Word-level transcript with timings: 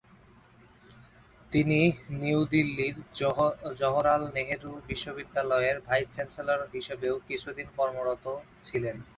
তিনি 1.51 1.79
নিউ 2.21 2.39
দিল্লির 2.53 2.95
জওহরলাল 3.79 4.23
নেহরু 4.35 4.71
বিশ্ববিদ্যালয়ের 4.89 5.77
ভাইস 5.87 6.07
চ্যান্সেলর 6.15 6.59
হিসেবেও 6.75 7.15
কিছুদিন 7.27 7.67
কর্মরত 7.77 8.25
ছিলেন। 8.63 8.97